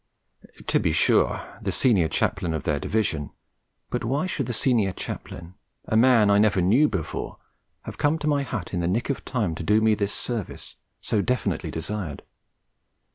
To 0.65 0.79
be 0.79 0.93
sure, 0.93 1.45
the 1.61 1.71
Senior 1.71 2.07
Chaplain 2.07 2.55
of 2.55 2.63
their 2.63 2.79
Division; 2.79 3.29
but 3.91 4.03
why 4.03 4.25
should 4.25 4.47
the 4.47 4.51
Senior 4.51 4.93
Chaplain, 4.93 5.53
a 5.85 5.95
man 5.95 6.31
I 6.31 6.39
never 6.39 6.59
saw 6.59 6.87
before, 6.87 7.37
have 7.83 7.99
come 7.99 8.17
to 8.17 8.27
my 8.27 8.41
hut 8.41 8.73
in 8.73 8.79
the 8.79 8.87
nick 8.87 9.11
of 9.11 9.23
time 9.23 9.53
to 9.53 9.61
do 9.63 9.79
me 9.79 9.93
this 9.93 10.11
service, 10.11 10.75
so 11.01 11.21
definitely 11.21 11.69
desired? 11.69 12.23